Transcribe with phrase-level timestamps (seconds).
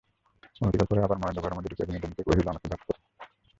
[0.61, 2.99] অনতিকাল পরেই আবার মহেন্দ্র ঘরের মধ্যে ঢুকিয়া বিনোদিনীকে কহিল, আমাকে মাপ করো।